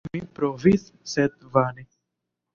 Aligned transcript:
Mi 0.15 0.19
provis, 0.39 0.87
sed 1.13 1.37
vane. 1.59 1.87